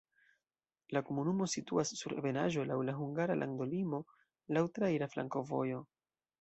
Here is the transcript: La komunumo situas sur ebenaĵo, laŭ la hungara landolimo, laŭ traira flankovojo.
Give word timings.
La 0.95 1.01
komunumo 1.09 1.47
situas 1.55 1.91
sur 1.99 2.15
ebenaĵo, 2.23 2.65
laŭ 2.71 2.79
la 2.89 2.97
hungara 3.03 3.37
landolimo, 3.43 4.03
laŭ 4.59 4.67
traira 4.81 5.13
flankovojo. 5.17 5.87